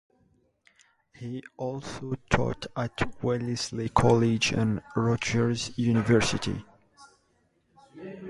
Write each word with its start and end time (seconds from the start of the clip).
He 1.13 1.43
also 1.57 2.15
taught 2.31 2.65
at 2.75 3.23
Wellesley 3.23 3.89
College 3.89 4.51
and 4.51 4.81
Rutgers 4.95 5.77
University. 5.77 6.65